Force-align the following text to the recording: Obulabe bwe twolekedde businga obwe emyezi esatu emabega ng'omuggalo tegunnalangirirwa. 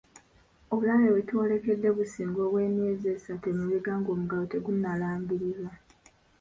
Obulabe 0.71 1.07
bwe 1.11 1.23
twolekedde 1.29 1.87
businga 1.97 2.39
obwe 2.47 2.59
emyezi 2.69 3.05
esatu 3.15 3.45
emabega 3.51 3.91
ng'omuggalo 3.99 4.43
tegunnalangirirwa. 4.51 5.71